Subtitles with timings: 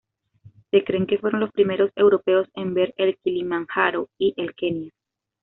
[0.71, 4.91] Se cree que fueron los primeros europeos en ver el Kilimanjaro y el Kenia.